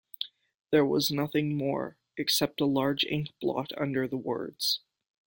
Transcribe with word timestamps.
There 0.71 0.83
was 0.83 1.11
nothing 1.11 1.55
more, 1.55 1.95
except 2.17 2.59
a 2.59 2.65
large 2.65 3.03
ink 3.03 3.27
blot 3.39 3.71
under 3.77 4.07
the 4.07 4.17
words. 4.17 4.79